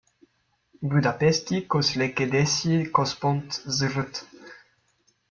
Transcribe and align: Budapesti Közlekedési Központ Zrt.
Budapesti 0.81 1.67
Közlekedési 1.67 2.89
Központ 2.91 3.51
Zrt. 3.65 4.27